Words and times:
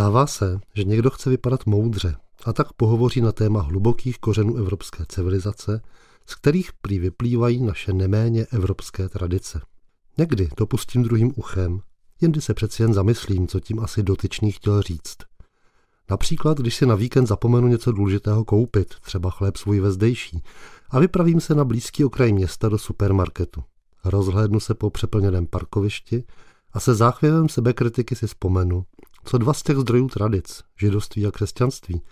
Stává 0.00 0.26
se, 0.26 0.60
že 0.74 0.84
někdo 0.84 1.10
chce 1.10 1.30
vypadat 1.30 1.66
moudře 1.66 2.16
a 2.44 2.52
tak 2.52 2.72
pohovoří 2.72 3.20
na 3.20 3.32
téma 3.32 3.60
hlubokých 3.60 4.18
kořenů 4.18 4.56
evropské 4.56 5.04
civilizace, 5.08 5.82
z 6.26 6.34
kterých 6.34 6.72
prý 6.72 6.98
vyplývají 6.98 7.62
naše 7.62 7.92
neméně 7.92 8.46
evropské 8.52 9.08
tradice. 9.08 9.60
Někdy 10.18 10.48
to 10.54 10.66
pustím 10.66 11.02
druhým 11.02 11.32
uchem, 11.36 11.80
jindy 12.20 12.40
se 12.40 12.54
přeci 12.54 12.82
jen 12.82 12.94
zamyslím, 12.94 13.48
co 13.48 13.60
tím 13.60 13.80
asi 13.80 14.02
dotyčný 14.02 14.52
chtěl 14.52 14.82
říct. 14.82 15.16
Například, 16.10 16.58
když 16.58 16.76
si 16.76 16.86
na 16.86 16.94
víkend 16.94 17.26
zapomenu 17.26 17.68
něco 17.68 17.92
důležitého 17.92 18.44
koupit, 18.44 18.94
třeba 19.00 19.30
chléb 19.30 19.56
svůj 19.56 19.80
vezdejší, 19.80 20.42
a 20.90 20.98
vypravím 20.98 21.40
se 21.40 21.54
na 21.54 21.64
blízký 21.64 22.04
okraj 22.04 22.32
města 22.32 22.68
do 22.68 22.78
supermarketu. 22.78 23.62
Rozhlédnu 24.04 24.60
se 24.60 24.74
po 24.74 24.90
přeplněném 24.90 25.46
parkovišti 25.46 26.24
a 26.72 26.80
se 26.80 26.94
záchvěvem 26.94 27.48
sebekritiky 27.48 28.16
si 28.16 28.26
vzpomenu, 28.26 28.84
co 29.24 29.38
dva 29.38 29.52
z 29.52 29.62
těch 29.62 29.76
zdrojů 29.76 30.08
tradic, 30.08 30.62
židovství 30.80 31.26
a 31.26 31.30
křesťanství, 31.30 32.02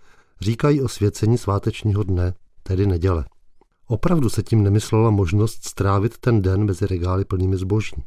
říkají 0.41 0.83
o 0.83 0.89
svěcení 0.89 1.39
svátečního 1.39 2.03
dne, 2.03 2.35
tedy 2.63 2.87
neděle. 2.87 3.25
Opravdu 3.87 4.29
se 4.29 4.43
tím 4.43 4.63
nemyslela 4.63 5.11
možnost 5.11 5.69
strávit 5.69 6.19
ten 6.19 6.43
den 6.43 6.65
mezi 6.65 6.87
regály 6.87 7.25
plnými 7.25 7.57
zboží. 7.57 8.05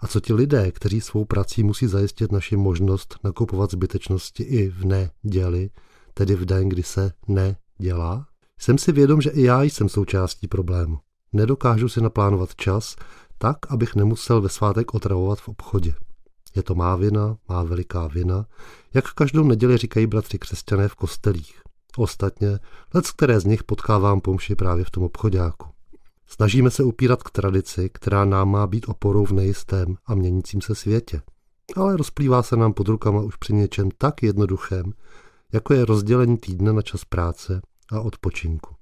A 0.00 0.06
co 0.06 0.20
ti 0.20 0.32
lidé, 0.32 0.72
kteří 0.72 1.00
svou 1.00 1.24
prací 1.24 1.62
musí 1.62 1.86
zajistit 1.86 2.32
naši 2.32 2.56
možnost 2.56 3.16
nakupovat 3.24 3.70
zbytečnosti 3.70 4.42
i 4.42 4.68
v 4.68 4.84
neděli, 4.84 5.70
tedy 6.14 6.34
v 6.34 6.44
den, 6.44 6.68
kdy 6.68 6.82
se 6.82 7.12
nedělá? 7.28 8.26
Jsem 8.58 8.78
si 8.78 8.92
vědom, 8.92 9.20
že 9.20 9.30
i 9.30 9.42
já 9.42 9.62
jsem 9.62 9.88
součástí 9.88 10.48
problému. 10.48 10.98
Nedokážu 11.32 11.88
si 11.88 12.00
naplánovat 12.00 12.54
čas 12.54 12.96
tak, 13.38 13.56
abych 13.72 13.94
nemusel 13.94 14.40
ve 14.40 14.48
svátek 14.48 14.94
otravovat 14.94 15.40
v 15.40 15.48
obchodě. 15.48 15.94
Je 16.56 16.62
to 16.62 16.74
má 16.74 16.96
vina, 16.96 17.36
má 17.48 17.62
veliká 17.62 18.06
vina, 18.06 18.46
jak 18.94 19.12
každou 19.12 19.44
neděli 19.44 19.76
říkají 19.76 20.06
bratři 20.06 20.38
křesťané 20.38 20.88
v 20.88 20.94
kostelích. 20.94 21.60
Ostatně, 21.96 22.58
let 22.94 23.06
které 23.10 23.40
z 23.40 23.44
nich 23.44 23.64
potkávám 23.64 24.20
pomši 24.20 24.54
právě 24.54 24.84
v 24.84 24.90
tom 24.90 25.02
obchodáku. 25.02 25.68
Snažíme 26.26 26.70
se 26.70 26.84
upírat 26.84 27.22
k 27.22 27.30
tradici, 27.30 27.90
která 27.92 28.24
nám 28.24 28.50
má 28.50 28.66
být 28.66 28.88
oporou 28.88 29.24
v 29.24 29.32
nejistém 29.32 29.96
a 30.06 30.14
měnícím 30.14 30.60
se 30.60 30.74
světě. 30.74 31.22
Ale 31.76 31.96
rozplývá 31.96 32.42
se 32.42 32.56
nám 32.56 32.72
pod 32.72 32.88
rukama 32.88 33.20
už 33.20 33.36
při 33.36 33.52
něčem 33.52 33.88
tak 33.98 34.22
jednoduchém, 34.22 34.92
jako 35.52 35.74
je 35.74 35.84
rozdělení 35.84 36.36
týdne 36.36 36.72
na 36.72 36.82
čas 36.82 37.04
práce 37.04 37.62
a 37.92 38.00
odpočinku. 38.00 38.74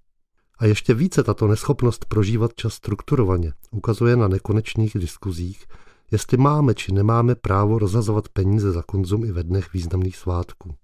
A 0.58 0.66
ještě 0.66 0.94
více 0.94 1.22
tato 1.22 1.46
neschopnost 1.46 2.04
prožívat 2.04 2.54
čas 2.54 2.74
strukturovaně 2.74 3.52
ukazuje 3.70 4.16
na 4.16 4.28
nekonečných 4.28 4.92
diskuzích, 4.94 5.66
jestli 6.10 6.36
máme 6.36 6.74
či 6.74 6.92
nemáme 6.92 7.34
právo 7.34 7.78
rozhazovat 7.78 8.28
peníze 8.28 8.72
za 8.72 8.82
konzum 8.82 9.24
i 9.24 9.32
ve 9.32 9.42
dnech 9.42 9.72
významných 9.72 10.16
svátků. 10.16 10.74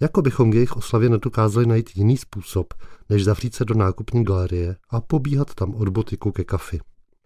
Jako 0.00 0.22
bychom 0.22 0.50
k 0.50 0.54
jejich 0.54 0.76
oslavě 0.76 1.08
nedokázali 1.08 1.66
najít 1.66 1.90
jiný 1.94 2.16
způsob, 2.16 2.74
než 3.10 3.24
zavřít 3.24 3.54
se 3.54 3.64
do 3.64 3.74
nákupní 3.74 4.24
galerie 4.24 4.76
a 4.90 5.00
pobíhat 5.00 5.54
tam 5.54 5.74
od 5.74 5.88
botiku 5.88 6.32
ke 6.32 6.44
kafi. 6.44 6.80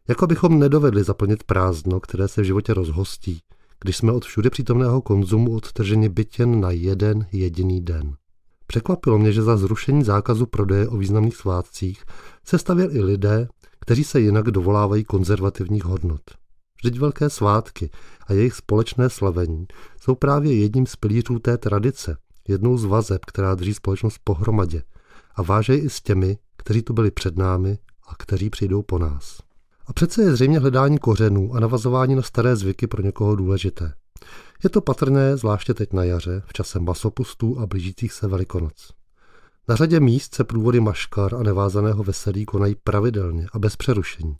Jako 0.09 0.27
bychom 0.27 0.59
nedovedli 0.59 1.05
zaplnit 1.05 1.45
prázdno, 1.45 2.01
které 2.01 2.29
se 2.29 2.43
v 2.43 2.45
životě 2.45 2.75
rozhostí, 2.75 3.41
když 3.81 3.97
jsme 3.97 4.13
od 4.13 4.25
všude 4.25 4.51
přítomného 4.51 5.03
konzumu 5.03 5.57
odtrženi 5.57 6.09
byt 6.09 6.39
jen 6.39 6.61
na 6.61 6.71
jeden 6.71 7.27
jediný 7.33 7.81
den. 7.81 8.17
Překvapilo 8.67 9.19
mě, 9.19 9.33
že 9.33 9.43
za 9.43 9.57
zrušení 9.57 10.05
zákazu 10.05 10.47
prodeje 10.47 10.89
o 10.89 10.97
významných 10.97 11.37
svátcích 11.37 12.05
se 12.45 12.59
stavěl 12.59 12.97
i 12.97 13.01
lidé, 13.01 13.49
kteří 13.81 14.05
se 14.05 14.21
jinak 14.21 14.51
dovolávají 14.51 15.05
konzervativních 15.05 15.85
hodnot. 15.85 16.21
Vždyť 16.83 16.99
velké 16.99 17.31
svátky 17.31 17.91
a 18.27 18.33
jejich 18.33 18.55
společné 18.55 19.11
slavení 19.11 19.67
jsou 20.01 20.15
právě 20.15 20.55
jedním 20.55 20.87
z 20.87 20.97
pilířů 20.97 21.39
té 21.39 21.59
tradice, 21.59 22.17
jednou 22.49 22.79
z 22.79 22.85
vazeb, 22.85 23.25
která 23.25 23.55
drží 23.55 23.75
společnost 23.75 24.19
pohromadě 24.25 24.83
a 25.35 25.43
váže 25.43 25.77
i 25.77 25.91
s 25.91 26.01
těmi, 26.01 26.39
kteří 26.57 26.83
tu 26.83 26.93
byli 26.93 27.11
před 27.11 27.37
námi 27.37 27.79
a 28.09 28.15
kteří 28.15 28.51
přijdou 28.51 28.83
po 28.83 28.99
nás. 28.99 29.39
A 29.87 29.93
přece 29.93 30.23
je 30.23 30.33
zřejmě 30.33 30.59
hledání 30.59 30.99
kořenů 30.99 31.55
a 31.55 31.61
navazování 31.61 32.15
na 32.15 32.23
staré 32.23 32.57
zvyky 32.57 32.87
pro 32.87 33.03
někoho 33.03 33.37
důležité. 33.37 33.93
Je 34.65 34.71
to 34.71 34.81
patrné 34.81 35.37
zvláště 35.37 35.75
teď 35.75 35.93
na 35.93 36.05
jaře, 36.05 36.43
v 36.47 36.53
čase 36.53 36.81
masopustů 36.81 37.61
a 37.61 37.67
blížících 37.67 38.13
se 38.13 38.27
velikonoc. 38.27 38.93
Na 39.69 39.77
řadě 39.77 40.01
míst 40.01 40.35
se 40.35 40.45
průvody 40.45 40.81
maškar 40.81 41.35
a 41.35 41.43
nevázaného 41.43 42.05
veselí 42.05 42.45
konají 42.45 42.75
pravidelně 42.85 43.47
a 43.53 43.59
bez 43.59 43.77
přerušení. 43.77 44.37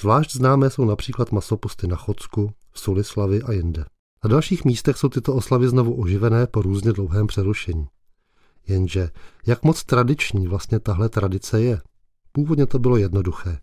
Zvlášť 0.00 0.36
známé 0.36 0.70
jsou 0.70 0.84
například 0.84 1.32
masopusty 1.32 1.86
na 1.86 1.96
Chodsku, 1.96 2.52
v 2.72 2.80
Sulislavy 2.80 3.42
a 3.42 3.52
jinde. 3.52 3.84
Na 4.24 4.30
dalších 4.30 4.64
místech 4.64 4.96
jsou 4.96 5.08
tyto 5.08 5.34
oslavy 5.34 5.68
znovu 5.68 6.00
oživené 6.00 6.46
po 6.46 6.62
různě 6.62 6.92
dlouhém 6.92 7.26
přerušení. 7.26 7.86
Jenže, 8.66 9.08
jak 9.46 9.62
moc 9.62 9.84
tradiční 9.84 10.48
vlastně 10.48 10.80
tahle 10.80 11.08
tradice 11.08 11.62
je? 11.62 11.82
Původně 12.32 12.66
to 12.66 12.78
bylo 12.78 12.96
jednoduché. 12.96 13.58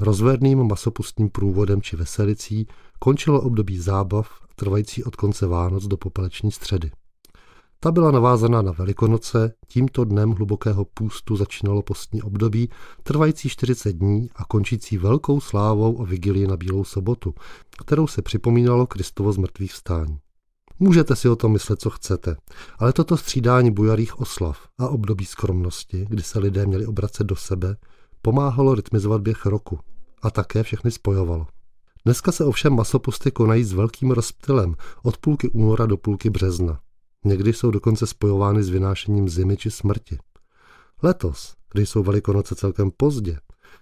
Rozverným 0.00 0.64
masopustním 0.64 1.30
průvodem 1.30 1.82
či 1.82 1.96
veselicí 1.96 2.66
končilo 2.98 3.40
období 3.40 3.78
zábav, 3.78 4.28
trvající 4.56 5.04
od 5.04 5.16
konce 5.16 5.46
Vánoc 5.46 5.86
do 5.86 5.96
popeleční 5.96 6.52
středy. 6.52 6.90
Ta 7.84 7.92
byla 7.92 8.10
navázaná 8.10 8.62
na 8.62 8.72
Velikonoce, 8.72 9.54
tímto 9.68 10.04
dnem 10.04 10.30
hlubokého 10.30 10.84
půstu 10.84 11.36
začínalo 11.36 11.82
postní 11.82 12.22
období, 12.22 12.68
trvající 13.02 13.48
40 13.48 13.92
dní 13.92 14.28
a 14.36 14.44
končící 14.44 14.98
velkou 14.98 15.40
slávou 15.40 15.94
o 15.94 16.06
vigilii 16.06 16.46
na 16.46 16.56
Bílou 16.56 16.84
sobotu, 16.84 17.34
kterou 17.78 18.06
se 18.06 18.22
připomínalo 18.22 18.86
Kristovo 18.86 19.32
z 19.32 19.36
mrtvých 19.36 19.72
vstání. 19.72 20.18
Můžete 20.78 21.16
si 21.16 21.28
o 21.28 21.36
tom 21.36 21.52
myslet, 21.52 21.80
co 21.80 21.90
chcete, 21.90 22.36
ale 22.78 22.92
toto 22.92 23.16
střídání 23.16 23.70
bujarých 23.70 24.20
oslav 24.20 24.68
a 24.78 24.88
období 24.88 25.24
skromnosti, 25.24 26.06
kdy 26.08 26.22
se 26.22 26.38
lidé 26.38 26.66
měli 26.66 26.86
obracet 26.86 27.24
do 27.24 27.36
sebe, 27.36 27.76
pomáhalo 28.22 28.74
rytmizovat 28.74 29.20
běh 29.20 29.46
roku 29.46 29.78
a 30.22 30.30
také 30.30 30.62
všechny 30.62 30.90
spojovalo. 30.90 31.46
Dneska 32.04 32.32
se 32.32 32.44
ovšem 32.44 32.76
masopusty 32.76 33.30
konají 33.30 33.64
s 33.64 33.72
velkým 33.72 34.10
rozptylem 34.10 34.74
od 35.02 35.18
půlky 35.18 35.48
února 35.48 35.86
do 35.86 35.96
půlky 35.96 36.30
března. 36.30 36.78
Někdy 37.24 37.52
jsou 37.52 37.70
dokonce 37.70 38.06
spojovány 38.06 38.62
s 38.62 38.68
vynášením 38.68 39.28
zimy 39.28 39.56
či 39.56 39.70
smrti. 39.70 40.18
Letos, 41.02 41.54
kdy 41.72 41.86
jsou 41.86 42.02
velikonoce 42.02 42.54
celkem 42.54 42.90
pozdě, 42.96 43.38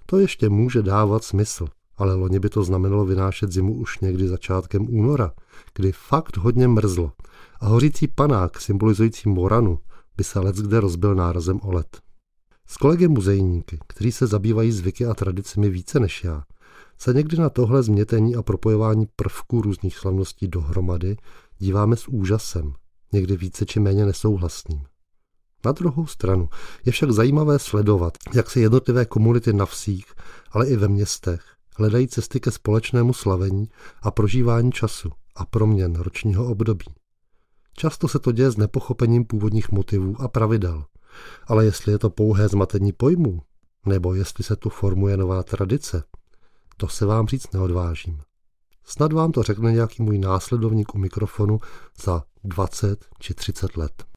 to 0.06 0.18
ještě 0.18 0.48
může 0.48 0.82
dávat 0.82 1.24
smysl, 1.24 1.66
ale 1.96 2.14
loni 2.14 2.38
by 2.38 2.48
to 2.48 2.64
znamenalo 2.64 3.04
vynášet 3.04 3.52
zimu 3.52 3.74
už 3.74 4.00
někdy 4.00 4.28
začátkem 4.28 4.86
února, 4.94 5.32
kdy 5.74 5.92
fakt 5.92 6.36
hodně 6.36 6.68
mrzlo 6.68 7.12
a 7.60 7.66
hořící 7.66 8.08
panák 8.08 8.60
symbolizující 8.60 9.28
moranu 9.28 9.78
by 10.16 10.24
se 10.24 10.40
let 10.40 10.56
kde 10.56 10.80
rozbil 10.80 11.14
nárazem 11.14 11.60
o 11.62 11.72
led. 11.72 12.00
S 12.66 12.76
kolegy 12.76 13.08
muzejníky, 13.08 13.78
kteří 13.86 14.12
se 14.12 14.26
zabývají 14.26 14.72
zvyky 14.72 15.06
a 15.06 15.14
tradicemi 15.14 15.70
více 15.70 16.00
než 16.00 16.24
já, 16.24 16.44
se 16.98 17.14
někdy 17.14 17.36
na 17.36 17.50
tohle 17.50 17.82
změtení 17.82 18.36
a 18.36 18.42
propojování 18.42 19.08
prvků 19.16 19.62
různých 19.62 19.98
slavností 19.98 20.48
dohromady 20.48 21.16
díváme 21.58 21.96
s 21.96 22.08
úžasem, 22.08 22.74
někdy 23.12 23.37
více 23.37 23.66
či 23.66 23.81
méně 23.81 24.06
nesouhlasným. 24.06 24.84
Na 25.65 25.72
druhou 25.72 26.06
stranu 26.06 26.48
je 26.84 26.93
však 26.93 27.10
zajímavé 27.10 27.59
sledovat, 27.59 28.12
jak 28.34 28.50
se 28.50 28.60
jednotlivé 28.60 29.06
komunity 29.06 29.53
na 29.53 29.65
vsích, 29.65 30.06
ale 30.50 30.69
i 30.69 30.76
ve 30.76 30.88
městech 30.88 31.43
hledají 31.76 32.09
cesty 32.09 32.41
ke 32.41 32.50
společnému 32.50 33.12
slavení 33.12 33.69
a 34.03 34.10
prožívání 34.10 34.72
času 34.72 35.10
a 35.37 35.44
proměn 35.44 35.94
ročního 35.94 36.47
období. 36.47 36.87
Často 37.76 38.09
se 38.09 38.19
to 38.19 38.32
děje 38.32 38.50
s 38.50 38.56
nepochopením 38.56 39.25
původních 39.25 39.70
motivů 39.70 40.20
a 40.20 40.28
pravidel. 40.28 40.84
Ale 41.47 41.65
jestli 41.65 41.93
je 41.93 41.99
to 41.99 42.10
pouhé 42.10 42.49
zmatení 42.49 42.93
pojmů, 42.93 43.43
nebo 43.87 44.15
jestli 44.15 44.44
se 44.44 44.56
tu 44.56 44.69
formuje 44.69 45.16
nová 45.16 45.43
tradice, 45.43 46.04
to 46.76 46.88
se 46.88 47.06
vám 47.06 47.28
říct 47.28 47.53
neodvážím. 47.53 48.20
Snad 48.90 49.12
vám 49.12 49.32
to 49.32 49.42
řekne 49.42 49.72
nějaký 49.72 50.02
můj 50.02 50.18
následovník 50.18 50.94
u 50.94 50.98
mikrofonu 50.98 51.60
za 52.02 52.22
20 52.44 53.06
či 53.18 53.34
30 53.34 53.76
let. 53.76 54.04